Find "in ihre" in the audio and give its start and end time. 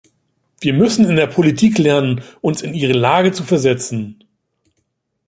2.63-2.93